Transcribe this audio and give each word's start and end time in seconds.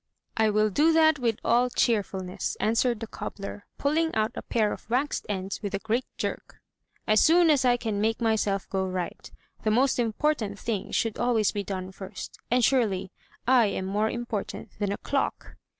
'* 0.23 0.35
"I 0.45 0.49
will 0.49 0.71
do 0.71 0.91
that 0.93 1.19
with 1.19 1.37
all 1.45 1.69
cheerfulness/' 1.69 2.55
answered 2.59 3.01
the 3.01 3.05
cobbler, 3.05 3.67
pulling 3.77 4.15
out 4.15 4.31
a 4.33 4.41
pair 4.41 4.73
of 4.73 4.89
waxed 4.89 5.27
ends 5.29 5.61
with 5.61 5.75
a 5.75 5.77
great 5.79 6.05
jerk, 6.17 6.59
"as 7.05 7.21
soon 7.21 7.51
as 7.51 7.63
I 7.65 7.77
can 7.77 8.01
make 8.01 8.19
myself 8.19 8.67
go 8.67 8.83
right. 8.87 9.31
The 9.61 9.69
most 9.69 9.99
important 9.99 10.57
thing 10.57 10.89
should 10.89 11.19
always 11.19 11.51
be 11.51 11.63
done 11.63 11.91
first; 11.91 12.39
and, 12.49 12.65
surely, 12.65 13.11
I 13.47 13.67
am 13.67 13.85
more 13.85 14.09
important 14.09 14.71
than 14.79 14.91
a 14.91 14.97
clock!" 14.97 15.55